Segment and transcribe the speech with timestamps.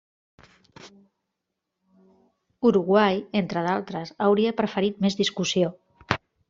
[2.71, 5.75] Uruguai, entre d'altres, hauria preferit més discussió.